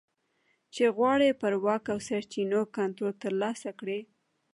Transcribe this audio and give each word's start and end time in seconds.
چې 0.73 0.83
غواړي 0.97 1.29
پر 1.41 1.53
واک 1.65 1.83
او 1.93 1.99
سرچینو 2.07 2.61
کنټرول 2.77 3.13
ترلاسه 3.23 3.69
کړي 3.79 3.99